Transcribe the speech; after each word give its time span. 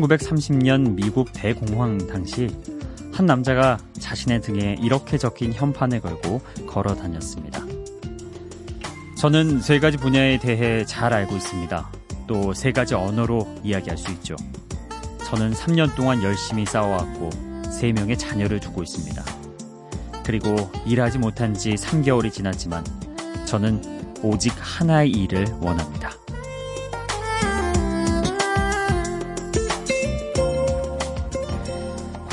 1930년 0.00 0.94
미국 0.94 1.30
대공황 1.32 2.06
당시 2.06 2.48
한 3.12 3.26
남자가 3.26 3.78
자신의 4.00 4.42
등에 4.42 4.76
이렇게 4.80 5.18
적힌 5.18 5.52
현판을 5.52 6.00
걸고 6.00 6.40
걸어 6.66 6.94
다녔습니다. 6.94 7.60
저는 9.18 9.60
세 9.60 9.78
가지 9.78 9.96
분야에 9.96 10.38
대해 10.38 10.84
잘 10.84 11.12
알고 11.12 11.36
있습니다. 11.36 11.90
또 12.26 12.54
세 12.54 12.72
가지 12.72 12.94
언어로 12.94 13.46
이야기할 13.62 13.96
수 13.96 14.10
있죠. 14.12 14.36
저는 15.26 15.52
3년 15.52 15.94
동안 15.94 16.22
열심히 16.22 16.64
싸워왔고 16.64 17.30
3명의 17.64 18.18
자녀를 18.18 18.60
두고 18.60 18.82
있습니다. 18.82 19.22
그리고 20.24 20.70
일하지 20.86 21.18
못한 21.18 21.54
지 21.54 21.74
3개월이 21.74 22.32
지났지만 22.32 22.84
저는 23.46 23.82
오직 24.22 24.52
하나의 24.58 25.10
일을 25.10 25.46
원합니다. 25.60 26.12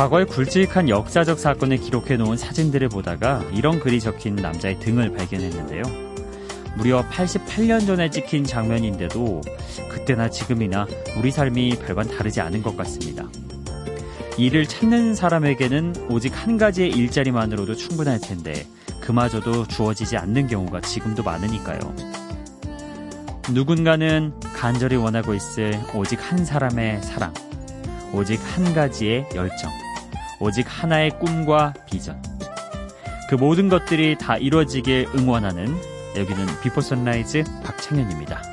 과거의 0.02 0.26
굵직한 0.26 0.90
역사적 0.90 1.38
사건을 1.38 1.78
기록해 1.78 2.18
놓은 2.18 2.36
사진들을 2.36 2.90
보다가 2.90 3.44
이런 3.54 3.80
글이 3.80 4.00
적힌 4.00 4.36
남자의 4.36 4.80
등을 4.80 5.14
발견했는데요. 5.14 5.84
무려 6.76 7.08
88년 7.08 7.86
전에 7.86 8.10
찍힌 8.10 8.44
장면인데도 8.44 9.42
그때나 9.92 10.32
지금이나 10.32 10.88
우리 11.20 11.30
삶이 11.30 11.78
별반 11.86 12.08
다르지 12.08 12.42
않은 12.42 12.64
것 12.64 12.76
같습니다. 12.78 13.30
일을 14.40 14.66
찾는 14.66 15.14
사람에게는 15.14 16.08
오직 16.10 16.34
한 16.34 16.58
가지의 16.58 16.90
일자리만으로도 16.90 17.76
충분할 17.76 18.20
텐데 18.20 18.66
그마저도 19.02 19.68
주어지지 19.68 20.18
않는 20.18 20.48
경우가 20.48 20.82
지금도 20.82 21.22
많으니까요. 21.22 21.80
누군가는 23.52 24.34
간절히 24.56 24.96
원하고 24.96 25.36
있을 25.36 25.80
오직 25.94 26.18
한 26.20 26.44
사람의 26.44 27.04
사랑, 27.04 27.32
오직 28.16 28.40
한 28.56 28.74
가지의 28.74 29.28
열정. 29.36 29.70
오직 30.42 30.66
하나의 30.68 31.20
꿈과 31.20 31.76
비전. 31.86 32.20
그 33.30 33.36
모든 33.36 33.70
것들이 33.70 34.18
다 34.18 34.38
이루어지길 34.38 35.08
응원하는 35.16 35.68
여기는 36.18 36.48
비포 36.62 36.82
선라이즈 36.82 37.44
박창현입니다. 37.64 38.51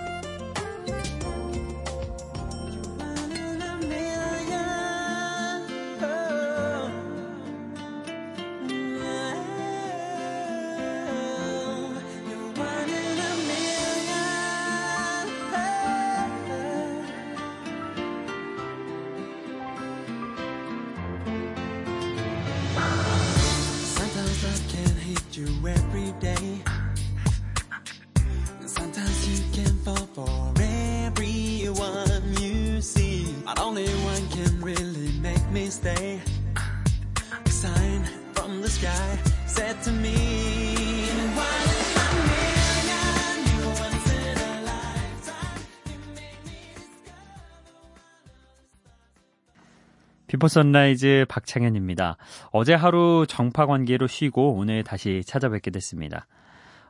비포 50.29 50.47
선라이즈 50.47 51.27
박창현입니다. 51.29 52.19
어제 52.53 52.75
하루 52.75 53.27
정파 53.29 53.67
관계로 53.67 54.07
쉬고 54.07 54.55
오늘 54.55 54.85
다시 54.85 55.23
찾아뵙게 55.27 55.73
됐습니다. 55.73 56.29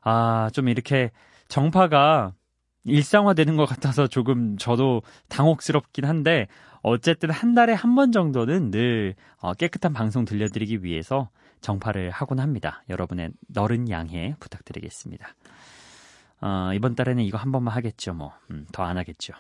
아, 0.03 0.51
좀 0.53 0.69
이렇게 0.69 1.11
정파가 1.49 2.35
일상화되는 2.85 3.57
것 3.57 3.67
같아서 3.67 4.07
조금 4.07 4.57
저도 4.59 5.03
당혹스럽긴 5.29 6.05
한데 6.05 6.49
어쨌든 6.83 7.31
한 7.31 7.55
달에 7.55 7.73
한 7.73 7.95
번 7.95 8.13
정도는 8.13 8.71
늘 8.71 9.15
어, 9.41 9.55
깨끗한 9.55 9.93
방송 9.93 10.25
들려드리기 10.25 10.85
위해서 10.85 11.31
정파를 11.61 12.11
하곤 12.11 12.39
합니다. 12.39 12.85
여러분의 12.89 13.31
너른 13.49 13.89
양해 13.91 14.35
부탁드리겠습니다. 14.39 15.35
어, 16.41 16.71
이번 16.75 16.95
달에는 16.95 17.23
이거 17.25 17.37
한 17.39 17.51
번만 17.51 17.75
하겠죠, 17.75 18.15
뭐. 18.15 18.33
음, 18.51 18.67
더 18.73 18.87
안 18.87 18.97
하겠죠. 18.99 19.33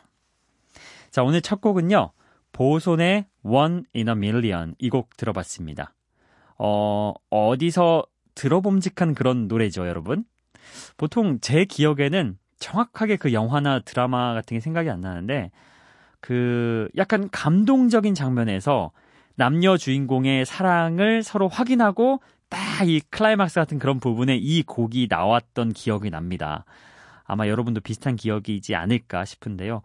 자, 1.11 1.23
오늘 1.23 1.41
첫 1.41 1.61
곡은요. 1.61 2.11
보손의 2.53 3.27
One 3.43 3.83
in 3.95 4.09
a 4.09 4.13
Million 4.13 4.75
이 4.79 4.91
곡 4.91 5.17
들어봤습니다. 5.17 5.95
어, 6.59 7.13
어디서 7.31 8.05
들어봄직한 8.35 9.15
그런 9.15 9.47
노래죠, 9.47 9.87
여러분. 9.87 10.25
보통 10.97 11.39
제 11.41 11.65
기억에는 11.65 12.37
정확하게 12.59 13.17
그 13.17 13.33
영화나 13.33 13.79
드라마 13.81 14.35
같은 14.35 14.57
게 14.57 14.61
생각이 14.61 14.91
안 14.91 15.01
나는데 15.01 15.53
그 16.21 16.89
약간 16.97 17.29
감동적인 17.31 18.15
장면에서 18.15 18.91
남녀 19.37 19.77
주인공의 19.77 20.45
사랑을 20.47 21.23
서로 21.23 21.49
확인하고 21.49 22.21
딱 22.49 22.69
이 22.87 23.01
클라이막스 23.11 23.57
같은 23.57 23.79
그런 23.79 23.99
부분에 23.99 24.37
이 24.37 24.63
곡이 24.63 25.09
나왔던 25.11 25.73
기억이 25.73 26.11
납니다. 26.11 26.65
아마 27.25 27.49
여러분도 27.49 27.81
비슷한 27.81 28.15
기억이지 28.17 28.75
않을까 28.75 29.25
싶은데요. 29.25 29.83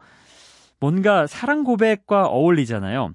뭔가 0.80 1.26
사랑 1.28 1.64
고백과 1.64 2.28
어울리잖아요. 2.28 3.14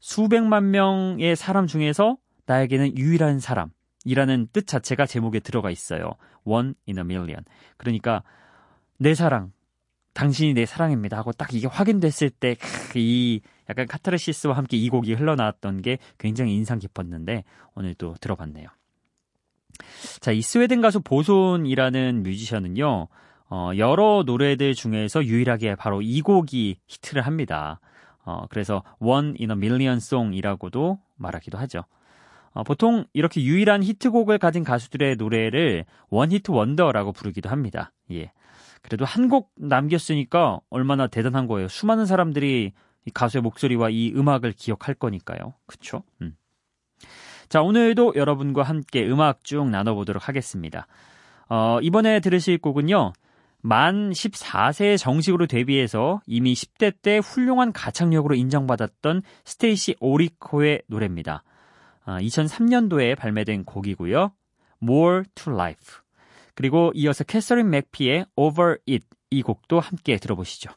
수백만 0.00 0.70
명의 0.70 1.36
사람 1.36 1.66
중에서 1.66 2.16
나에게는 2.46 2.96
유일한 2.96 3.40
사람이라는 3.40 4.48
뜻 4.52 4.66
자체가 4.66 5.06
제목에 5.06 5.40
들어가 5.40 5.70
있어요. 5.70 6.12
One 6.44 6.74
in 6.88 6.98
a 6.98 7.04
million. 7.04 7.44
그러니까 7.76 8.22
내 8.98 9.14
사랑, 9.14 9.52
당신이 10.18 10.54
내 10.54 10.66
사랑입니다 10.66 11.16
하고 11.16 11.32
딱 11.32 11.54
이게 11.54 11.66
확인됐을 11.66 12.30
때 12.30 12.56
이 12.96 13.40
약간 13.68 13.86
카타르시스와 13.86 14.56
함께 14.56 14.76
이 14.76 14.88
곡이 14.88 15.14
흘러나왔던 15.14 15.82
게 15.82 15.98
굉장히 16.18 16.54
인상 16.54 16.78
깊었는데 16.78 17.44
오늘 17.74 17.94
또 17.94 18.14
들어봤네요. 18.20 18.68
자, 20.20 20.32
이 20.32 20.42
스웨덴 20.42 20.80
가수 20.80 21.00
보손이라는 21.00 22.22
뮤지션은요. 22.22 23.08
어, 23.50 23.70
여러 23.76 24.24
노래들 24.26 24.74
중에서 24.74 25.24
유일하게 25.24 25.76
바로 25.76 26.02
이 26.02 26.20
곡이 26.20 26.78
히트를 26.86 27.22
합니다. 27.22 27.80
어, 28.24 28.46
그래서 28.50 28.82
One 28.98 29.34
in 29.38 29.50
a 29.50 29.56
Million 29.56 29.98
Song이라고도 29.98 30.98
말하기도 31.16 31.56
하죠. 31.58 31.84
어, 32.52 32.62
보통 32.64 33.04
이렇게 33.12 33.42
유일한 33.42 33.82
히트곡을 33.82 34.38
가진 34.38 34.64
가수들의 34.64 35.16
노래를 35.16 35.84
원히트 36.10 36.50
원더라고 36.50 37.12
부르기도 37.12 37.48
합니다. 37.48 37.92
예. 38.10 38.32
그래도 38.82 39.04
한 39.04 39.28
곡 39.28 39.52
남겼으니까 39.56 40.60
얼마나 40.70 41.06
대단한 41.06 41.46
거예요. 41.46 41.68
수많은 41.68 42.06
사람들이 42.06 42.72
이 43.04 43.10
가수의 43.10 43.42
목소리와 43.42 43.90
이 43.90 44.12
음악을 44.14 44.52
기억할 44.52 44.94
거니까요. 44.94 45.54
그쵸? 45.66 46.02
음. 46.22 46.34
자, 47.48 47.62
오늘도 47.62 48.14
여러분과 48.16 48.62
함께 48.62 49.06
음악 49.06 49.44
쭉 49.44 49.68
나눠보도록 49.68 50.28
하겠습니다. 50.28 50.86
어, 51.48 51.78
이번에 51.82 52.20
들으실 52.20 52.58
곡은요. 52.58 53.12
만 53.60 54.10
14세에 54.10 54.98
정식으로 54.98 55.46
데뷔해서 55.46 56.20
이미 56.26 56.52
10대 56.54 56.94
때 57.02 57.18
훌륭한 57.18 57.72
가창력으로 57.72 58.34
인정받았던 58.34 59.22
스테이시 59.44 59.96
오리코의 60.00 60.82
노래입니다. 60.86 61.42
2003년도에 62.06 63.12
아, 63.12 63.14
발매된 63.16 63.64
곡이고요. 63.64 64.32
More 64.82 65.24
to 65.34 65.52
Life. 65.52 65.96
그리고 66.58 66.90
이어서 66.96 67.22
캐서린 67.22 67.70
맥피의 67.70 68.26
Over 68.34 68.78
It 68.88 69.06
이 69.30 69.42
곡도 69.42 69.78
함께 69.78 70.16
들어보시죠. 70.16 70.70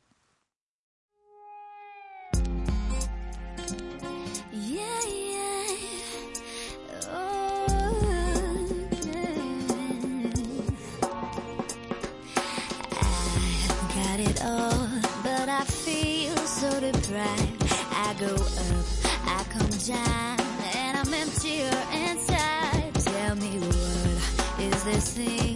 go 18.19 18.27
up, 18.27 18.85
I 19.25 19.43
come 19.49 19.69
down, 19.87 20.37
and 20.75 20.95
I'm 20.95 21.11
emptier 21.11 21.73
inside. 22.05 22.93
Tell 22.93 23.35
me 23.35 23.57
what 23.57 24.61
is 24.61 24.83
this 24.83 25.13
thing 25.17 25.50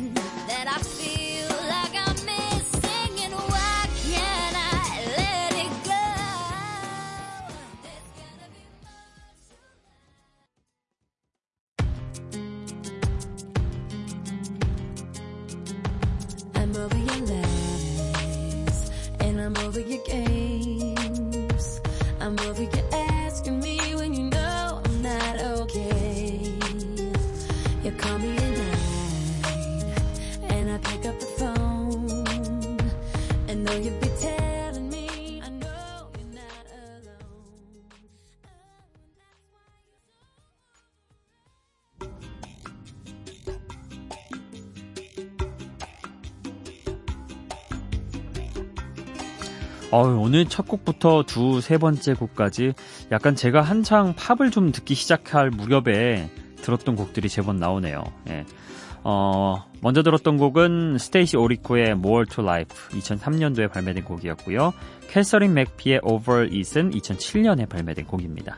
어우, 49.96 50.20
오늘 50.20 50.44
첫 50.46 50.68
곡부터 50.68 51.24
두 51.24 51.62
세 51.62 51.78
번째 51.78 52.16
곡까지 52.16 52.74
약간 53.14 53.34
제가 53.36 53.62
한창 53.62 54.14
팝을 54.14 54.52
좀 54.52 54.74
듣기 54.74 54.94
시작할 54.94 55.52
무렵에 55.52 56.30
들었던 56.58 56.98
곡들이 56.98 57.30
제법 57.30 57.56
나오네요. 57.56 58.04
예. 58.30 58.44
어, 59.06 59.64
먼저 59.80 60.04
들었던 60.04 60.36
곡은 60.38 60.98
스테이시 60.98 61.38
오리코의 61.38 61.92
More 61.92 62.26
to 62.26 62.44
Life 62.44 63.00
2003년도에 63.00 63.72
발매된 63.72 64.04
곡이었고요. 64.04 64.74
캐서린 65.08 65.54
맥피의 65.54 66.02
Over 66.04 66.50
It은 66.52 66.92
2007년에 66.92 67.70
발매된 67.70 68.06
곡입니다. 68.06 68.58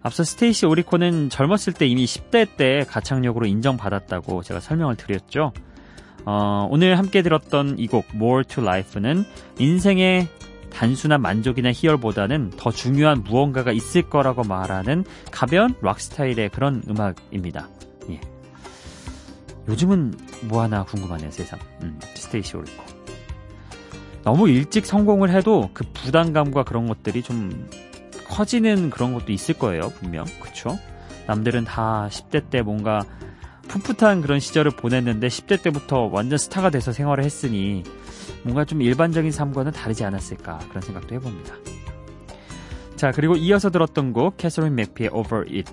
앞서 0.00 0.24
스테이시 0.24 0.64
오리코는 0.64 1.28
젊었을 1.28 1.74
때 1.74 1.86
이미 1.86 2.06
10대 2.06 2.56
때 2.56 2.86
가창력으로 2.88 3.44
인정받았다고 3.44 4.42
제가 4.42 4.60
설명을 4.60 4.96
드렸죠. 4.96 5.52
어, 6.24 6.66
오늘 6.70 6.96
함께 6.96 7.20
들었던 7.20 7.78
이 7.78 7.88
곡 7.88 8.06
More 8.14 8.44
to 8.44 8.62
Life는 8.64 9.24
인생의 9.58 10.28
단순한 10.76 11.22
만족이나 11.22 11.72
희열보다는 11.72 12.50
더 12.58 12.70
중요한 12.70 13.24
무언가가 13.24 13.72
있을 13.72 14.02
거라고 14.02 14.44
말하는 14.44 15.04
가벼운 15.30 15.74
락 15.80 15.98
스타일의 15.98 16.50
그런 16.50 16.82
음악입니다. 16.86 17.66
예. 18.10 18.20
요즘은 19.68 20.12
뭐 20.42 20.60
하나 20.60 20.84
궁금하네요, 20.84 21.30
세상. 21.30 21.58
음, 21.82 21.98
스테이시 22.14 22.58
오리코. 22.58 22.84
너무 24.22 24.50
일찍 24.50 24.84
성공을 24.84 25.30
해도 25.30 25.70
그 25.72 25.84
부담감과 25.94 26.64
그런 26.64 26.88
것들이 26.88 27.22
좀 27.22 27.70
커지는 28.28 28.90
그런 28.90 29.14
것도 29.14 29.32
있을 29.32 29.54
거예요, 29.54 29.88
분명. 29.98 30.26
그쵸? 30.40 30.78
남들은 31.26 31.64
다 31.64 32.08
10대 32.10 32.50
때 32.50 32.60
뭔가 32.60 33.00
풋풋한 33.68 34.20
그런 34.20 34.40
시절을 34.40 34.72
보냈는데 34.72 35.28
10대 35.28 35.62
때부터 35.62 36.10
완전 36.12 36.36
스타가 36.36 36.68
돼서 36.68 36.92
생활을 36.92 37.24
했으니 37.24 37.82
뭔가 38.42 38.64
좀 38.64 38.82
일반적인 38.82 39.30
삶과는 39.30 39.72
다르지 39.72 40.04
않았을까 40.04 40.58
그런 40.68 40.82
생각도 40.82 41.14
해봅니다. 41.14 41.54
자 42.96 43.10
그리고 43.12 43.36
이어서 43.36 43.70
들었던 43.70 44.12
곡 44.12 44.36
캐서린 44.36 44.74
맥피의 44.74 45.10
Over 45.12 45.44
It 45.50 45.70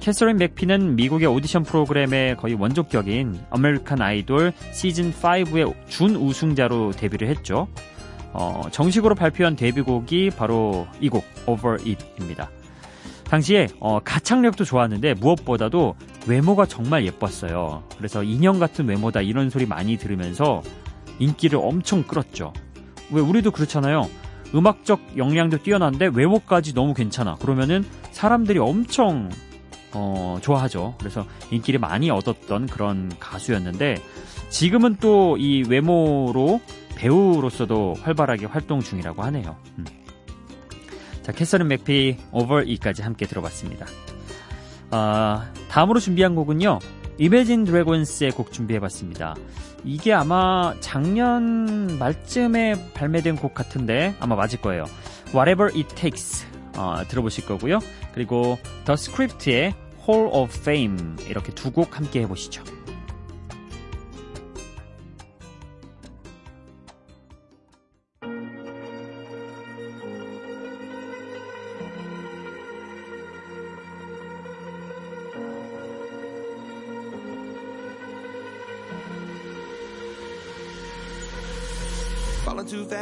캐서린 0.00 0.36
맥피는 0.36 0.96
미국의 0.96 1.28
오디션 1.28 1.62
프로그램의 1.62 2.36
거의 2.36 2.54
원조격인 2.54 3.38
아메리칸 3.50 4.00
아이돌 4.02 4.52
시즌 4.72 5.12
5의 5.12 5.74
준 5.88 6.16
우승자로 6.16 6.90
데뷔를 6.92 7.28
했죠. 7.28 7.68
어, 8.32 8.62
정식으로 8.70 9.14
발표한 9.14 9.56
데뷔곡이 9.56 10.30
바로 10.30 10.86
이 11.00 11.08
곡 11.08 11.24
Over 11.46 11.78
It입니다. 11.84 12.50
당시에 13.24 13.68
어, 13.80 14.00
가창력도 14.00 14.64
좋았는데 14.64 15.14
무엇보다도 15.14 15.94
외모가 16.26 16.66
정말 16.66 17.06
예뻤어요. 17.06 17.84
그래서 17.96 18.22
인형 18.22 18.58
같은 18.58 18.86
외모다 18.88 19.22
이런 19.22 19.50
소리 19.50 19.66
많이 19.66 19.96
들으면서 19.96 20.62
인기를 21.18 21.58
엄청 21.62 22.02
끌었죠. 22.02 22.52
왜 23.10 23.20
우리도 23.20 23.50
그렇잖아요. 23.50 24.08
음악적 24.54 25.16
역량도 25.16 25.58
뛰어난데 25.62 26.10
외모까지 26.14 26.74
너무 26.74 26.94
괜찮아. 26.94 27.36
그러면은 27.36 27.84
사람들이 28.10 28.58
엄청 28.58 29.30
어, 29.94 30.38
좋아하죠. 30.42 30.94
그래서 30.98 31.26
인기를 31.50 31.80
많이 31.80 32.10
얻었던 32.10 32.66
그런 32.66 33.10
가수였는데 33.18 33.96
지금은 34.50 34.96
또 34.96 35.36
이 35.38 35.64
외모로 35.68 36.60
배우로서도 36.96 37.94
활발하게 38.02 38.46
활동 38.46 38.80
중이라고 38.80 39.22
하네요. 39.24 39.56
음. 39.78 39.84
자, 41.22 41.32
캐서린 41.32 41.68
맥피 41.68 42.16
Over 42.32 42.68
E까지 42.68 43.02
함께 43.02 43.26
들어봤습니다. 43.26 43.86
아, 44.90 45.50
다음으로 45.68 46.00
준비한 46.00 46.34
곡은요. 46.34 46.78
이매진 47.22 47.62
드래곤스의 47.62 48.32
곡 48.32 48.50
준비해봤습니다. 48.50 49.36
이게 49.84 50.12
아마 50.12 50.74
작년 50.80 51.96
말쯤에 51.96 52.94
발매된 52.94 53.36
곡 53.36 53.54
같은데 53.54 54.16
아마 54.18 54.34
맞을 54.34 54.60
거예요. 54.60 54.86
Whatever 55.28 55.72
It 55.72 55.94
Takes 55.94 56.44
어, 56.76 56.96
들어보실 57.06 57.46
거고요. 57.46 57.78
그리고 58.12 58.58
The 58.86 58.94
Script의 58.94 59.72
Hall 60.08 60.30
of 60.32 60.52
Fame 60.58 60.98
이렇게 61.28 61.54
두 61.54 61.70
곡 61.70 61.96
함께 61.96 62.22
해보시죠. 62.22 62.64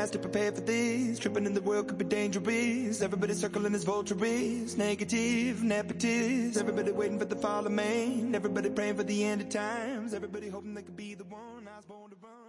To 0.00 0.18
prepare 0.18 0.50
for 0.50 0.62
this. 0.62 1.18
Tripping 1.18 1.44
in 1.44 1.52
the 1.52 1.60
world 1.60 1.88
could 1.88 1.98
be 1.98 2.06
dangerous. 2.06 3.02
Everybody 3.02 3.34
circling 3.34 3.74
as 3.74 3.84
vultures. 3.84 4.76
Negative, 4.76 5.58
nepotist. 5.58 6.58
Everybody 6.58 6.90
waiting 6.90 7.18
for 7.18 7.26
the 7.26 7.36
fall 7.36 7.66
of 7.66 7.70
man. 7.70 8.34
Everybody 8.34 8.70
praying 8.70 8.96
for 8.96 9.04
the 9.04 9.22
end 9.22 9.42
of 9.42 9.50
times. 9.50 10.14
Everybody 10.14 10.48
hoping 10.48 10.72
they 10.72 10.82
could 10.82 10.96
be 10.96 11.14
the 11.14 11.24
one. 11.24 11.68
I 11.72 11.76
was 11.76 11.84
born 11.84 12.10
to 12.10 12.16
run. 12.22 12.39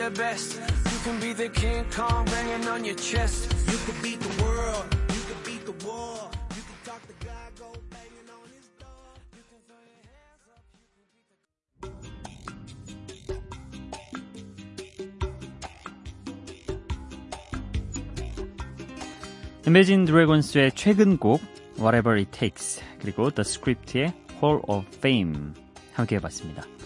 The 0.00 0.10
best, 0.12 0.58
you 0.90 0.98
can 1.04 1.20
be 1.20 1.34
the 1.34 1.48
King 1.50 1.84
Kong 1.92 2.24
banging 2.24 2.66
on 2.68 2.84
your 2.86 2.94
chest. 2.94 3.52
You 3.70 3.76
could 3.84 4.00
beat 4.02 4.18
the 4.18 4.42
world. 4.42 4.84
You 5.12 5.20
could 5.28 5.44
beat 5.44 5.66
the 5.66 5.72
war. 5.84 6.30
You 6.56 6.62
could 6.68 6.84
talk 6.88 7.02
to 7.06 7.12
God, 7.20 7.52
go 7.58 7.68
banging 7.92 8.28
on 8.32 8.48
his 8.56 8.66
door. 8.80 9.12
You 9.36 9.42
can 9.50 9.60
throw 9.68 9.76
your 9.92 10.04
hands 10.08 10.48
up. 10.56 10.64
Imagine 19.66 20.06
Dragons의 20.06 20.72
최근 20.74 21.18
곡 21.18 21.42
Whatever 21.78 22.18
It 22.18 22.30
Takes 22.30 22.80
그리고 23.00 23.30
The 23.30 23.44
Script의 23.44 24.14
Hall 24.40 24.62
of 24.66 24.86
Fame 24.96 25.52
함께 25.92 26.16
해봤습니다. 26.16 26.79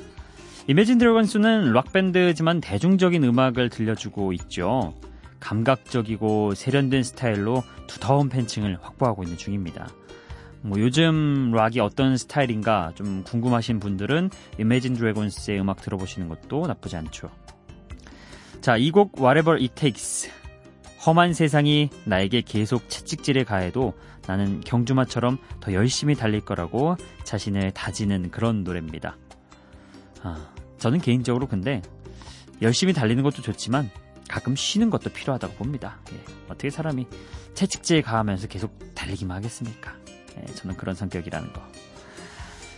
Imagine 0.66 0.98
Dragons는 0.98 1.72
락밴드지만 1.72 2.60
대중적인 2.60 3.22
음악을 3.22 3.68
들려주고 3.68 4.32
있죠. 4.32 4.94
감각적이고 5.40 6.54
세련된 6.54 7.02
스타일로 7.02 7.62
두터운 7.86 8.30
팬층을 8.30 8.78
확보하고 8.80 9.24
있는 9.24 9.36
중입니다. 9.36 9.88
뭐 10.62 10.80
요즘 10.80 11.52
락이 11.54 11.80
어떤 11.80 12.16
스타일인가 12.16 12.92
좀 12.94 13.22
궁금하신 13.24 13.78
분들은 13.78 14.30
Imagine 14.58 14.98
Dragons의 14.98 15.60
음악 15.60 15.82
들어보시는 15.82 16.28
것도 16.28 16.66
나쁘지 16.66 16.96
않죠. 16.96 17.28
자, 18.62 18.78
이 18.78 18.90
곡 18.90 19.18
Whatever 19.18 19.60
It 19.60 19.74
Takes 19.74 20.30
험한 21.06 21.34
세상이 21.34 21.90
나에게 22.06 22.40
계속 22.40 22.88
채찍질을 22.88 23.44
가해도 23.44 23.92
나는 24.26 24.62
경주마처럼 24.62 25.36
더 25.60 25.74
열심히 25.74 26.14
달릴 26.14 26.40
거라고 26.40 26.96
자신을 27.24 27.72
다지는 27.72 28.30
그런 28.30 28.64
노래입니다. 28.64 29.18
아, 30.24 30.52
저는 30.78 31.00
개인적으로 31.00 31.46
근데 31.46 31.80
열심히 32.60 32.92
달리는 32.92 33.22
것도 33.22 33.42
좋지만 33.42 33.90
가끔 34.28 34.56
쉬는 34.56 34.90
것도 34.90 35.10
필요하다고 35.10 35.54
봅니다. 35.54 35.98
예, 36.12 36.20
어떻게 36.48 36.70
사람이 36.70 37.06
채찍질 37.54 38.02
가하면서 38.02 38.48
계속 38.48 38.76
달리기만 38.94 39.36
하겠습니까? 39.36 39.94
예, 40.38 40.46
저는 40.54 40.76
그런 40.76 40.94
성격이라는 40.94 41.52
거. 41.52 41.62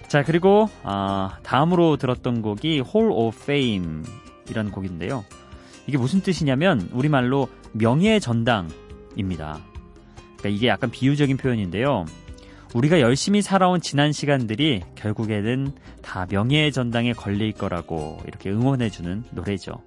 자, 0.09 0.23
그리고 0.23 0.69
아, 0.83 1.39
다음으로 1.43 1.97
들었던 1.97 2.43
곡이 2.43 2.83
Hall 2.87 3.11
of 3.13 3.39
Fame 3.43 4.03
이라는 4.51 4.71
곡인데요. 4.71 5.25
이게 5.87 5.99
무슨 5.99 6.21
뜻이냐면 6.21 6.89
우리말로 6.93 7.49
명예의 7.73 8.21
전당입니다. 8.21 9.61
그러니까 10.37 10.49
이게 10.49 10.67
약간 10.69 10.91
비유적인 10.91 11.37
표현인데요. 11.37 12.07
우리가 12.77 13.01
열심히 13.01 13.41
살아온 13.41 13.81
지난 13.81 14.13
시간들이 14.13 14.83
결국에는 14.97 15.73
다 16.03 16.27
명예의 16.29 16.73
전당에 16.73 17.15
걸릴 17.15 17.53
거라고 17.53 18.21
이렇게 18.27 18.51
응원해주는 18.51 19.25
노래죠. 19.31 19.83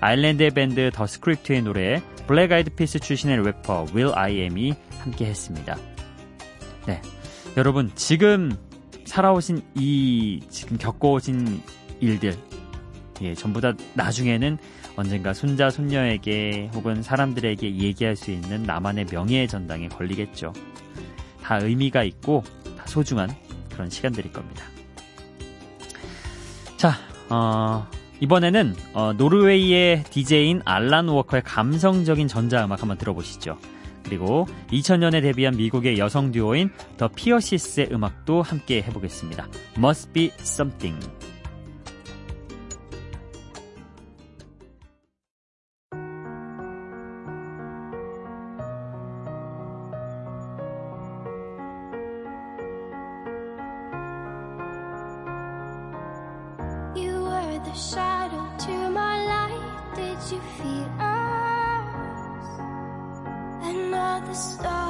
아일랜드의 0.00 0.50
밴드 0.50 0.90
더 0.92 1.06
스크립트의 1.06 1.62
노래 1.62 2.02
블랙 2.26 2.50
아이드 2.50 2.74
피스 2.74 2.98
출신의 2.98 3.44
래퍼 3.44 3.86
윌 3.94 4.10
아이엠이 4.12 4.74
함께 4.98 5.26
했습니다. 5.26 5.76
네. 6.86 7.00
여러분, 7.56 7.92
지금 7.94 8.56
살아오신 9.04 9.62
이, 9.76 10.40
지금 10.48 10.78
겪어오신 10.78 11.62
일들, 12.00 12.34
예, 13.22 13.34
전부 13.34 13.60
다 13.60 13.72
나중에는 13.94 14.58
언젠가 14.96 15.32
손자, 15.32 15.70
손녀에게 15.70 16.70
혹은 16.74 17.02
사람들에게 17.02 17.76
얘기할 17.76 18.16
수 18.16 18.32
있는 18.32 18.64
나만의 18.64 19.06
명예의 19.12 19.46
전당에 19.46 19.86
걸리겠죠. 19.88 20.52
다 21.50 21.58
의미가 21.58 22.04
있고, 22.04 22.44
다 22.78 22.84
소중한 22.86 23.28
그런 23.72 23.90
시간들일 23.90 24.32
겁니다. 24.32 24.62
자, 26.76 26.94
어, 27.28 27.88
이번에는 28.20 28.76
어, 28.92 29.12
노르웨이의 29.14 30.04
DJ인 30.04 30.62
알란 30.64 31.08
워커의 31.08 31.42
감성적인 31.42 32.28
전자음악 32.28 32.82
한번 32.82 32.98
들어보시죠. 32.98 33.58
그리고 34.04 34.46
2000년에 34.70 35.22
데뷔한 35.22 35.56
미국의 35.56 35.98
여성 35.98 36.30
듀오인 36.30 36.70
더 36.96 37.08
피어시스의 37.08 37.88
음악도 37.90 38.42
함께 38.42 38.82
해보겠습니다. 38.82 39.48
Must 39.76 40.12
be 40.12 40.30
something. 40.38 41.19
The 57.72 57.76
shadow 57.78 58.48
to 58.58 58.90
my 58.90 59.24
light. 59.24 59.94
Did 59.94 60.18
you 60.32 60.40
feel 60.58 60.90
us? 60.98 62.46
Another 63.62 64.34
star, 64.34 64.89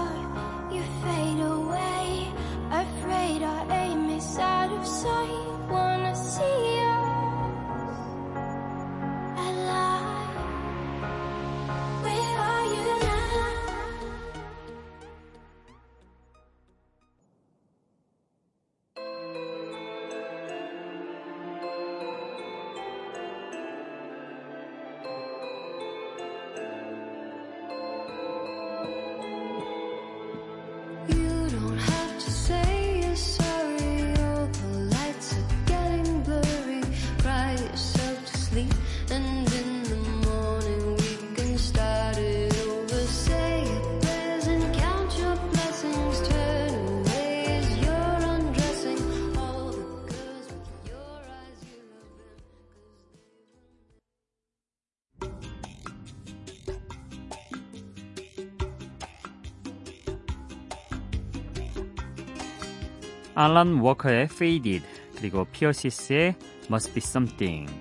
알란 63.44 63.78
워커의 63.78 64.24
Faded 64.24 64.84
그리고 65.16 65.46
피어시스의 65.52 66.34
Must 66.68 66.92
Be 66.92 66.98
Something. 67.02 67.72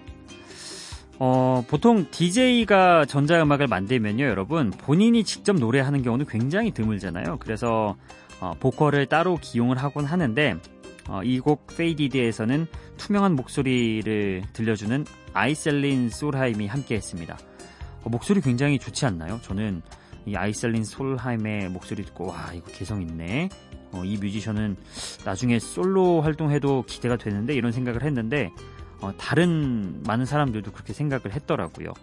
어, 1.19 1.65
보통 1.67 2.05
DJ가 2.09 3.05
전자음악을 3.05 3.67
만들면요, 3.67 4.23
여러분 4.23 4.71
본인이 4.71 5.25
직접 5.25 5.57
노래하는 5.57 6.01
경우는 6.01 6.25
굉장히 6.27 6.71
드물잖아요. 6.71 7.37
그래서 7.39 7.97
어, 8.39 8.53
보컬을 8.57 9.07
따로 9.07 9.35
기용을 9.35 9.77
하곤 9.77 10.05
하는데 10.05 10.57
어, 11.09 11.21
이곡 11.23 11.67
Faded에서는 11.73 12.67
투명한 12.97 13.35
목소리를 13.35 14.43
들려주는 14.53 15.05
아이셀린 15.33 16.09
솔하임이 16.09 16.67
함께했습니다. 16.67 17.37
어, 18.03 18.09
목소리 18.09 18.39
굉장히 18.39 18.79
좋지 18.79 19.05
않나요? 19.05 19.39
저는 19.41 19.81
이 20.25 20.35
아이셀린 20.35 20.85
솔하임의 20.85 21.69
목소리 21.69 22.05
듣고 22.05 22.27
와 22.27 22.51
이거 22.53 22.71
개성 22.71 23.01
있네. 23.01 23.49
어, 23.91 24.03
이 24.03 24.17
뮤지션은 24.17 24.77
나중에 25.25 25.59
솔로 25.59 26.21
활동해도 26.21 26.83
기대가 26.87 27.17
되는데 27.17 27.53
이런 27.53 27.71
생각을 27.71 28.03
했는데 28.03 28.51
어, 29.01 29.11
다른 29.17 30.01
많은 30.03 30.25
사람들도 30.25 30.71
그렇게 30.71 30.93
생각을 30.93 31.33
했더라고요. 31.33 31.93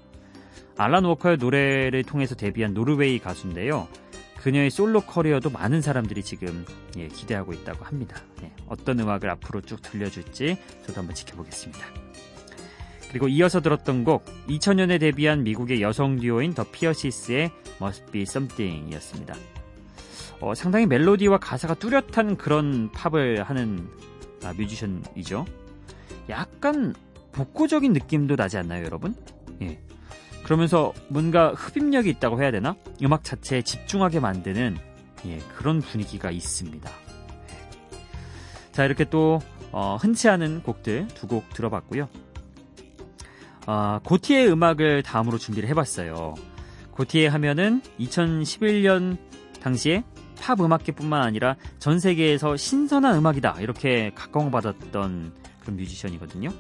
알란 0.79 1.05
워커의 1.05 1.39
노래를 1.39 2.05
통해서 2.05 2.35
데뷔한 2.35 2.75
노르웨이 2.75 3.19
가수인데요. 3.19 3.89
그녀의 4.39 4.71
솔로 4.71 5.01
커리어도 5.01 5.51
많은 5.51 5.81
사람들이 5.81 6.23
지금 6.23 6.65
예, 6.97 7.09
기대하고 7.09 7.53
있다고 7.53 7.85
합니다. 7.85 8.23
예, 8.43 8.53
어떤 8.69 9.01
음악을 9.01 9.29
앞으로 9.31 9.61
쭉 9.63 9.83
들려줄지 9.83 10.57
저도 10.87 11.01
한번 11.01 11.15
지켜보겠습니다. 11.15 11.85
그리고 13.09 13.29
이어서 13.29 13.61
들었던 13.61 14.05
곡 14.05 14.25
2000년에 14.49 15.01
데뷔한 15.01 15.43
미국의 15.43 15.81
여성 15.81 16.17
듀오인 16.21 16.55
더 16.55 16.65
피어시스의 16.71 17.51
Must 17.81 18.07
Be 18.13 18.23
Something 18.23 18.93
이었습니다. 18.93 19.35
어, 20.41 20.55
상당히 20.55 20.87
멜로디와 20.87 21.39
가사가 21.39 21.75
뚜렷한 21.75 22.37
그런 22.37 22.91
팝을 22.93 23.43
하는 23.45 23.89
아, 24.45 24.53
뮤지션이죠. 24.53 25.47
약간 26.29 26.95
복고적인 27.33 27.93
느낌도 27.93 28.37
나지 28.37 28.59
않나요, 28.59 28.85
여러분? 28.85 29.15
예. 29.63 29.81
그러면서 30.45 30.93
뭔가 31.09 31.53
흡입력이 31.55 32.09
있다고 32.11 32.41
해야 32.41 32.51
되나? 32.51 32.77
음악 33.03 33.25
자체에 33.25 33.63
집중하게 33.63 34.21
만드는 34.21 34.77
예, 35.27 35.39
그런 35.57 35.81
분위기가 35.81 36.31
있습니다. 36.31 36.91
자, 38.73 38.85
이렇게 38.85 39.05
또 39.05 39.41
어, 39.73 39.97
흔치 40.01 40.29
않은 40.29 40.63
곡들 40.63 41.09
두 41.09 41.27
곡 41.27 41.51
들어봤고요. 41.51 42.09
아, 43.67 44.01
고티의 44.05 44.49
음악을 44.53 45.03
다음으로 45.03 45.39
준비를 45.39 45.69
해봤어요. 45.71 46.35
고티에 46.93 47.27
하면은 47.27 47.83
2011년 47.99 49.17
당시에 49.61 50.05
팝 50.41 50.61
음악계뿐만 50.61 51.23
아니라 51.23 51.57
전 51.79 51.99
세계에서 51.99 52.57
신선한 52.57 53.17
음악이다 53.17 53.57
이렇게 53.61 54.13
각광받았던 54.15 55.33
그런 55.61 55.77
뮤지션이거든요. 55.77 56.51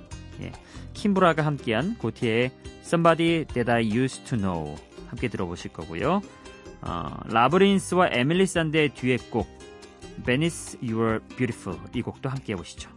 예. 0.42 0.52
킴브라가 0.94 1.44
함께한 1.44 1.96
고티의 1.98 2.50
Somebody 2.82 3.44
That 3.46 3.70
I 3.70 3.90
Used 3.90 4.24
to 4.24 4.38
Know 4.38 4.76
함께 5.08 5.28
들어보실 5.28 5.72
거고요. 5.72 6.20
어, 6.82 7.16
라브린스와 7.28 8.08
에밀리 8.12 8.46
산드의 8.46 8.94
듀엣곡 8.94 9.46
Venice 10.24 10.80
You're 10.80 11.26
Beautiful 11.36 11.78
이 11.94 12.02
곡도 12.02 12.28
함께 12.28 12.52
해보시죠. 12.52 12.90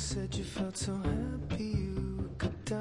Said 0.00 0.34
you 0.34 0.44
felt 0.44 0.76
so 0.76 0.96
happy 0.96 1.64
you 1.64 2.30
could 2.38 2.64
die. 2.64 2.76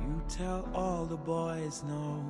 You 0.00 0.22
tell 0.28 0.68
all 0.72 1.06
the 1.06 1.16
boys 1.16 1.82
no. 1.82 2.24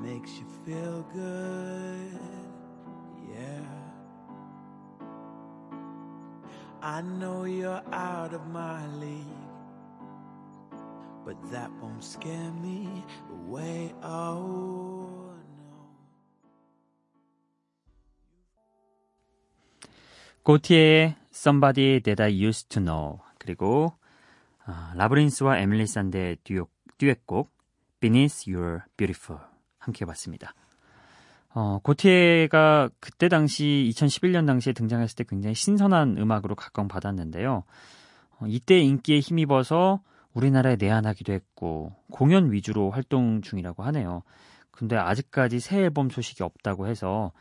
Makes 0.00 0.30
you 0.38 0.46
feel 0.64 1.02
good, 1.12 1.77
I 6.80 7.02
know 7.02 7.44
you're 7.44 7.82
out 7.92 8.32
of 8.32 8.46
my 8.46 8.86
league, 9.00 9.26
but 11.24 11.36
that 11.50 11.70
won't 11.82 12.04
scare 12.04 12.52
me 12.62 13.04
away. 13.30 13.92
Oh 14.02 15.34
no. 15.56 15.74
고티의 20.44 21.16
Somebody 21.32 22.00
That 22.00 22.22
I 22.22 22.30
Used 22.46 22.68
to 22.70 22.80
Know 22.80 23.18
그리고 23.38 23.92
아, 24.64 24.92
라브린스와 24.96 25.58
에밀리 25.58 25.86
산데의 25.86 26.36
듀엣, 26.44 26.68
듀엣곡 26.98 27.50
Beneath 28.00 28.48
Your 28.48 28.82
Beautiful 28.96 29.42
함께 29.78 30.04
해봤습니다. 30.04 30.54
어, 31.54 31.78
고티에가 31.82 32.90
그때 33.00 33.28
당시 33.28 33.90
2011년 33.90 34.46
당시에 34.46 34.72
등장했을 34.72 35.16
때 35.16 35.24
굉장히 35.28 35.54
신선한 35.54 36.18
음악으로 36.18 36.54
각광받았는데요. 36.54 37.64
어, 38.40 38.46
이때 38.46 38.78
인기에 38.78 39.20
힘입어서 39.20 40.00
우리나라에 40.34 40.76
내한하기도 40.76 41.32
했고 41.32 41.94
공연 42.10 42.52
위주로 42.52 42.90
활동 42.90 43.40
중이라고 43.42 43.82
하네요. 43.84 44.22
근데 44.70 44.96
아직까지 44.96 45.58
새 45.58 45.78
앨범 45.78 46.10
소식이 46.10 46.42
없다고 46.42 46.86
해서 46.86 47.32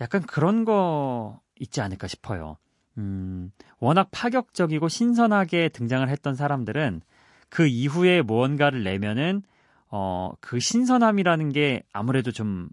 약간 0.00 0.22
그런 0.22 0.64
거 0.64 1.40
있지 1.58 1.80
않을까 1.80 2.06
싶어요. 2.06 2.58
음, 2.98 3.50
워낙 3.80 4.08
파격적이고 4.12 4.88
신선하게 4.88 5.70
등장을 5.70 6.08
했던 6.08 6.36
사람들은 6.36 7.00
그 7.48 7.66
이후에 7.66 8.22
무언가를 8.22 8.84
내면은 8.84 9.42
어, 9.90 10.32
그 10.40 10.60
신선함이라는 10.60 11.50
게 11.50 11.82
아무래도 11.92 12.30
좀 12.30 12.68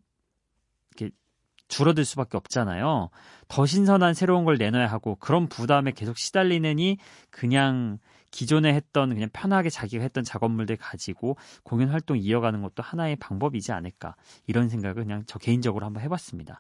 줄어들 1.72 2.04
수밖에 2.06 2.38
없잖아요. 2.38 3.10
더 3.48 3.66
신선한 3.66 4.14
새로운 4.14 4.44
걸 4.46 4.58
내놔야 4.58 4.88
하고 4.88 5.16
그런 5.16 5.48
부담에 5.48 5.92
계속 5.92 6.18
시달리느니 6.18 6.98
그냥 7.30 7.98
기존에 8.30 8.74
했던 8.74 9.14
그냥 9.14 9.30
편하게 9.32 9.70
자기가 9.70 10.04
했던 10.04 10.24
작업물들 10.24 10.76
가지고 10.76 11.38
공연 11.64 11.90
활동 11.90 12.18
이어가는 12.18 12.62
것도 12.62 12.84
하나의 12.84 13.16
방법이지 13.16 13.72
않을까 13.72 14.16
이런 14.48 14.70
생각을 14.70 14.96
그냥 14.96 15.24
저 15.26 15.40
개인적으로 15.40 15.86
한번 15.86 16.04
해봤습니다. 16.04 16.60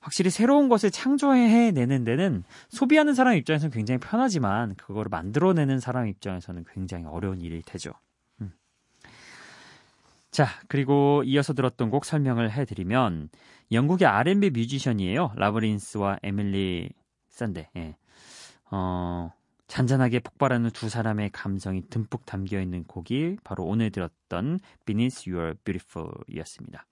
확실히 0.00 0.30
새로운 0.30 0.68
것을 0.68 0.90
창조해내는 0.90 2.04
데는 2.04 2.44
소비하는 2.68 3.14
사람 3.14 3.36
입장에서는 3.36 3.72
굉장히 3.72 3.98
편하지만 3.98 4.74
그거를 4.74 5.08
만들어내는 5.08 5.80
사람 5.80 6.06
입장에서는 6.06 6.64
굉장히 6.72 7.04
어려운 7.06 7.40
일일 7.40 7.62
테죠. 7.62 7.92
음. 10.36 10.44
자, 10.44 10.48
그리고 10.68 11.22
이어서 11.24 11.54
들었던 11.54 11.88
곡 11.90 12.04
설명을 12.04 12.52
해드리면 12.52 13.30
영국의 13.72 14.06
R&B 14.06 14.50
뮤지션이에요. 14.50 15.32
라브린스와 15.34 16.18
에밀리 16.22 16.90
산데. 17.30 17.70
예. 17.76 17.96
어, 18.70 19.32
잔잔하게 19.66 20.20
폭발하는 20.20 20.70
두 20.70 20.88
사람의 20.88 21.30
감성이 21.30 21.82
듬뿍 21.88 22.26
담겨 22.26 22.60
있는 22.60 22.84
곡이 22.84 23.38
바로 23.44 23.64
오늘 23.64 23.90
들었던 23.90 24.60
Beneath 24.84 25.30
Your 25.30 25.54
Beautiful이었습니다. 25.64 26.86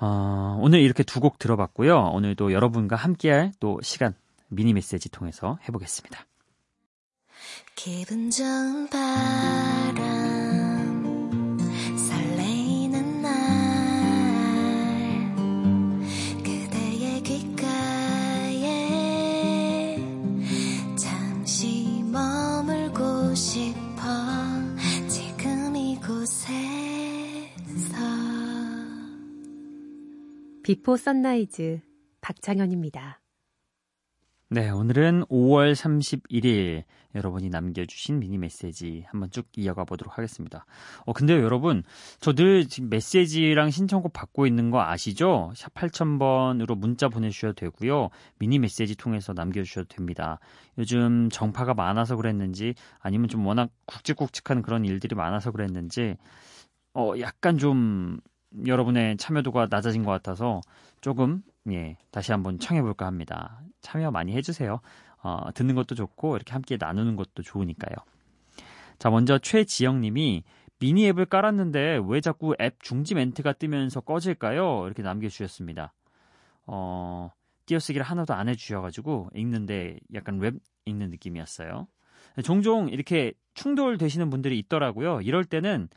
어, 0.00 0.58
오늘 0.60 0.80
이렇게 0.80 1.02
두 1.02 1.20
곡 1.20 1.38
들어봤고요. 1.38 1.96
오늘도 1.96 2.52
여러분과 2.52 2.96
함께할 2.96 3.52
또 3.60 3.80
시간 3.82 4.14
미니 4.48 4.72
메시지 4.72 5.08
통해서 5.10 5.58
해보겠습니다. 5.68 6.26
기분 7.74 8.30
좋은 8.30 8.88
바람 8.88 10.23
싶어 23.34 24.02
지금 25.08 25.74
이곳에서 25.74 26.54
비포 30.62 30.96
선라이즈 30.96 31.80
박창현입니다. 32.20 33.23
네, 34.50 34.70
오늘은 34.70 35.24
5월 35.24 35.72
31일 35.74 36.84
여러분이 37.14 37.48
남겨주신 37.48 38.20
미니 38.20 38.38
메시지 38.38 39.04
한번 39.08 39.30
쭉 39.30 39.46
이어가 39.56 39.84
보도록 39.84 40.16
하겠습니다. 40.18 40.66
어, 41.06 41.12
근데요, 41.12 41.42
여러분, 41.42 41.82
저 42.20 42.34
늘 42.34 42.68
지금 42.68 42.88
메시지랑 42.90 43.70
신청곡 43.70 44.12
받고 44.12 44.46
있는 44.46 44.70
거 44.70 44.80
아시죠? 44.82 45.50
샵 45.56 45.72
8000번으로 45.74 46.76
문자 46.76 47.08
보내주셔도 47.08 47.54
되고요. 47.54 48.10
미니 48.38 48.58
메시지 48.58 48.94
통해서 48.96 49.32
남겨주셔도 49.32 49.88
됩니다. 49.88 50.38
요즘 50.78 51.30
정파가 51.30 51.74
많아서 51.74 52.14
그랬는지 52.16 52.74
아니면 53.00 53.28
좀 53.28 53.46
워낙 53.46 53.70
굵직굵직한 53.86 54.62
그런 54.62 54.84
일들이 54.84 55.16
많아서 55.16 55.50
그랬는지 55.52 56.16
어, 56.92 57.12
약간 57.18 57.58
좀 57.58 58.20
여러분의 58.66 59.16
참여도가 59.16 59.66
낮아진 59.70 60.04
것 60.04 60.10
같아서 60.12 60.60
조금 61.00 61.42
예 61.70 61.96
다시 62.10 62.32
한번 62.32 62.58
청해볼까 62.58 63.06
합니다. 63.06 63.60
참여 63.80 64.10
많이 64.10 64.34
해주세요. 64.34 64.80
어, 65.22 65.52
듣는 65.54 65.74
것도 65.74 65.94
좋고 65.94 66.36
이렇게 66.36 66.52
함께 66.52 66.76
나누는 66.78 67.16
것도 67.16 67.42
좋으니까요. 67.42 67.96
자 68.98 69.10
먼저 69.10 69.38
최지영님이 69.38 70.44
미니 70.78 71.06
앱을 71.08 71.26
깔았는데 71.26 72.02
왜 72.06 72.20
자꾸 72.20 72.54
앱 72.60 72.82
중지 72.82 73.14
멘트가 73.14 73.54
뜨면서 73.54 74.00
꺼질까요? 74.00 74.84
이렇게 74.86 75.02
남겨주셨습니다. 75.02 75.94
어, 76.66 77.30
띄어쓰기를 77.66 78.04
하나도 78.04 78.34
안 78.34 78.48
해주셔가지고 78.48 79.30
읽는데 79.34 79.98
약간 80.14 80.38
웹 80.38 80.54
읽는 80.84 81.10
느낌이었어요. 81.10 81.86
종종 82.42 82.88
이렇게 82.88 83.32
충돌되시는 83.54 84.28
분들이 84.28 84.58
있더라고요. 84.58 85.20
이럴 85.22 85.44
때는 85.44 85.88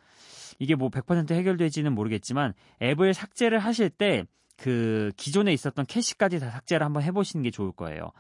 이게 0.60 0.76
뭐 0.76 0.90
100% 0.90 1.32
해결되지는 1.32 1.94
모르겠지만 1.94 2.54
앱을 2.82 3.14
삭제를 3.14 3.60
하실 3.60 3.90
때 3.90 4.26
그 4.58 5.12
기존에 5.18 5.54
있었던 5.54 5.86
캐시까지 5.86 6.40
다 6.40 6.50
삭제를 6.50 6.86
한번 6.86 7.04
해보시는 7.04 7.44
게 7.44 7.52
좋을 7.52 7.72
거예요. 7.72 8.12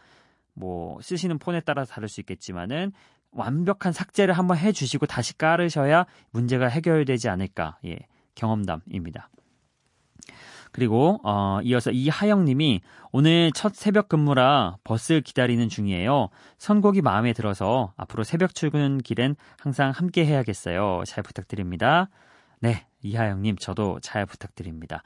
뭐 0.54 1.00
쓰시는 1.02 1.39
폰에 1.39 1.62
따라 1.62 1.86
다를 1.86 2.08
수 2.08 2.21
있겠지만은 2.21 2.91
완벽한 3.32 3.91
삭제를 3.93 4.34
한번 4.34 4.58
해주시고 4.58 5.06
다시 5.06 5.38
깔으셔야 5.38 6.06
문제가 6.32 6.67
해결되지 6.67 7.30
않을까. 7.30 7.78
예, 7.86 8.00
경험담입니다. 8.36 9.30
그리고 10.71 11.19
어, 11.23 11.60
이어서 11.63 11.91
이하영님이 11.91 12.82
오늘 13.12 13.52
첫 13.54 13.73
새벽 13.73 14.10
근무라 14.10 14.78
버스 14.84 15.21
기다리는 15.21 15.69
중이에요. 15.69 16.30
선곡이 16.58 17.02
마음에 17.02 17.34
들어서 17.34 17.93
앞으로 17.97 18.23
새벽 18.23 18.54
출근 18.54 19.00
길엔 19.00 19.36
항상 19.60 19.91
함께 19.91 20.26
해야겠어요. 20.26 21.04
잘 21.06 21.23
부탁드립니다. 21.23 22.10
네, 22.60 22.86
이하영님 23.02 23.58
저도 23.58 24.00
잘 24.02 24.26
부탁드립니다. 24.26 25.04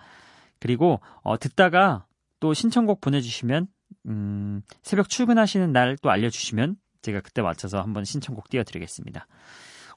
그리고 0.61 1.01
어, 1.23 1.37
듣다가 1.37 2.05
또 2.39 2.53
신청곡 2.53 3.01
보내주시면 3.01 3.67
음, 4.07 4.61
새벽 4.83 5.09
출근하시는 5.09 5.73
날 5.73 5.97
또 6.01 6.09
알려주시면 6.09 6.77
제가 7.01 7.19
그때 7.19 7.41
맞춰서 7.41 7.81
한번 7.81 8.05
신청곡 8.05 8.49
띄워드리겠습니다. 8.49 9.27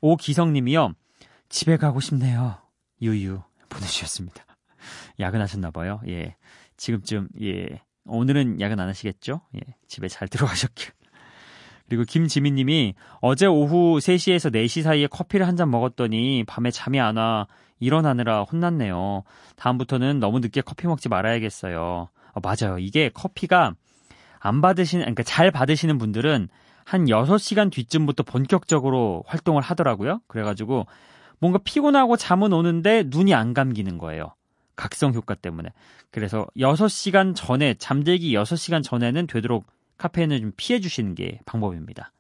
오기성님이요. 0.01 0.95
집에 1.49 1.77
가고 1.77 2.01
싶네요. 2.01 2.57
유유 3.01 3.41
보내주셨습니다. 3.69 4.45
야근하셨나봐요. 5.21 6.01
예. 6.09 6.35
지금쯤, 6.77 7.29
예. 7.43 7.83
오늘은 8.07 8.61
야근 8.61 8.81
안 8.81 8.89
하시겠죠? 8.89 9.43
예. 9.57 9.61
집에 9.87 10.09
잘 10.09 10.29
들어가셨길. 10.29 10.91
그리고 11.89 12.05
김지민 12.05 12.55
님이 12.55 12.95
어제 13.21 13.47
오후 13.47 13.99
3시에서 13.99 14.51
4시 14.51 14.83
사이에 14.83 15.07
커피를 15.07 15.47
한 15.47 15.57
잔 15.57 15.71
먹었더니 15.71 16.45
밤에 16.47 16.71
잠이 16.71 16.99
안 17.01 17.17
와 17.19 17.47
일어나느라 17.85 18.43
혼났네요. 18.43 19.23
다음부터는 19.57 20.19
너무 20.19 20.41
늦게 20.41 20.63
커피 20.63 20.87
먹지 20.87 21.09
말아야겠어요. 21.09 22.09
어, 22.33 22.41
맞아요. 22.43 22.79
이게 22.79 23.11
커피가 23.11 23.75
안 24.41 24.61
받으시는, 24.61 25.05
그러니까 25.05 25.23
잘 25.23 25.51
받으시는 25.51 25.99
분들은 25.99 26.49
한 26.85 27.05
6시간 27.07 27.71
뒤쯤부터 27.73 28.25
본격적으로 28.25 29.25
활동을 29.27 29.63
하더라고요. 29.63 30.21
그래가지고 30.27 30.87
뭔가 31.39 31.59
피곤하고 31.63 32.17
잠은 32.17 32.53
오는데 32.53 33.05
눈이 33.07 33.35
안 33.35 33.55
감기는 33.55 33.99
거예요. 33.99 34.35
각성 34.77 35.15
효과 35.15 35.35
때문에. 35.35 35.71
그래서 36.11 36.47
6시간 36.59 37.35
전에, 37.35 37.75
잠들기 37.75 38.35
6시간 38.35 38.83
전에는 38.83 39.27
되도록 39.27 39.67
카페인을 39.99 40.41
좀 40.41 40.53
피해 40.57 40.81
주시는 40.81 41.15
게 41.15 41.41
방법입니다. 41.47 42.13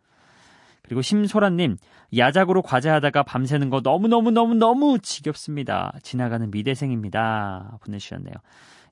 그리고 0.85 1.03
심소라님, 1.03 1.79
야작으로 2.16 2.62
과제하다가 2.62 3.23
밤새는 3.23 3.70
거 3.70 3.81
너무너무너무너무 3.83 4.99
지겹습니다. 4.99 5.94
지나가는 6.03 6.51
미대생입니다. 6.51 7.79
보내주셨네요. 7.83 8.35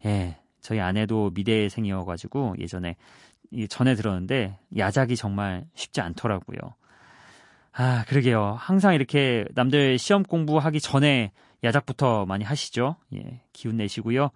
예, 0.07 0.39
저희 0.61 0.81
아내도 0.81 1.31
미대생이어가지고 1.35 2.57
예전에 2.59 2.97
전에 3.69 3.95
들었는데 3.95 4.59
야작이 4.77 5.17
정말 5.17 5.67
쉽지 5.75 6.01
않더라고요. 6.01 6.59
아, 7.73 8.05
그러게요. 8.09 8.57
항상 8.59 8.95
이렇게 8.95 9.45
남들 9.55 9.99
시험 9.99 10.23
공부하기 10.23 10.81
전에 10.81 11.33
야작부터 11.63 12.25
많이 12.25 12.45
하시죠. 12.45 12.97
예, 13.15 13.43
기운 13.53 13.77
내시고요. 13.77 14.31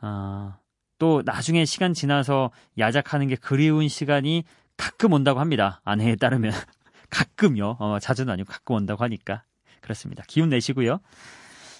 아, 0.00 0.58
또 0.98 1.22
나중에 1.24 1.64
시간 1.64 1.94
지나서 1.94 2.50
야작하는 2.78 3.28
게 3.28 3.36
그리운 3.36 3.86
시간이 3.86 4.44
가끔 4.76 5.12
온다고 5.12 5.38
합니다. 5.38 5.80
아내에 5.84 6.16
따르면. 6.16 6.52
가끔요. 7.10 7.76
어, 7.78 7.98
자주는 8.00 8.32
아니고 8.32 8.50
가끔 8.52 8.76
온다고 8.76 9.04
하니까. 9.04 9.42
그렇습니다. 9.80 10.24
기운 10.26 10.48
내시고요. 10.48 11.00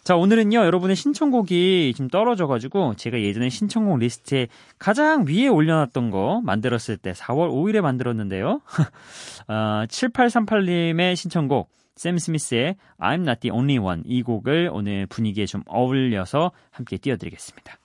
자, 0.05 0.15
오늘은요, 0.15 0.59
여러분의 0.61 0.95
신청곡이 0.95 1.93
좀 1.97 2.07
떨어져가지고, 2.07 2.95
제가 2.95 3.21
예전에 3.21 3.49
신청곡 3.49 3.99
리스트에 3.99 4.47
가장 4.79 5.27
위에 5.27 5.49
올려놨던 5.49 6.11
거 6.11 6.41
만들었을 6.45 6.97
때 6.97 7.11
4월 7.11 7.51
5일에 7.51 7.81
만들었는데요. 7.81 8.61
어, 9.49 9.85
7838님의 9.89 11.17
신청곡, 11.17 11.71
샘 11.97 12.19
스미스의 12.19 12.77
I'm 13.01 13.23
Not 13.23 13.41
the 13.41 13.51
Only 13.51 13.79
One 13.79 14.03
이 14.05 14.23
곡을 14.23 14.71
오늘 14.73 15.07
분위기에 15.07 15.47
좀 15.47 15.63
어울려서 15.67 16.53
함께 16.71 16.99
띄워드리겠습니다. 16.99 17.77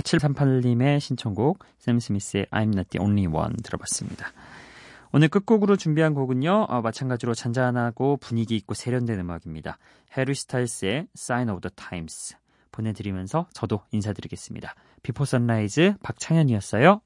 8738님의 0.00 1.00
신청곡 1.00 1.58
샘 1.78 1.98
스미스의 1.98 2.46
I'm 2.50 2.74
Not 2.74 2.90
the 2.90 3.04
Only 3.04 3.26
One 3.26 3.54
들어봤습니다. 3.62 4.32
오늘 5.12 5.28
끝곡으로 5.28 5.76
준비한 5.76 6.12
곡은요. 6.12 6.66
어, 6.68 6.80
마찬가지로 6.82 7.34
잔잔하고 7.34 8.16
분위기 8.16 8.56
있고 8.56 8.74
세련된 8.74 9.20
음악입니다. 9.20 9.78
해리 10.16 10.34
스타일스의 10.34 11.06
Sign 11.16 11.50
of 11.50 11.60
the 11.60 11.72
Times 11.76 12.36
보내드리면서 12.72 13.46
저도 13.52 13.82
인사드리겠습니다. 13.92 14.74
비포 15.02 15.24
선라이즈 15.24 15.94
박창현이었어요. 16.02 17.00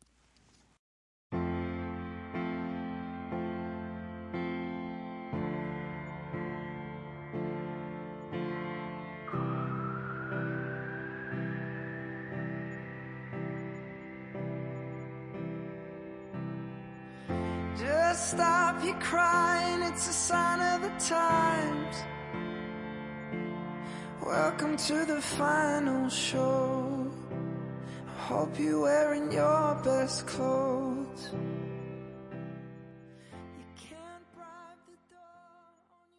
To 24.89 25.05
the 25.05 25.21
final 25.21 26.09
show. 26.09 27.13
I 28.07 28.21
hope 28.23 28.59
you're 28.59 28.81
wearing 28.81 29.31
your 29.31 29.75
best 29.85 30.27
clothes. 30.27 31.29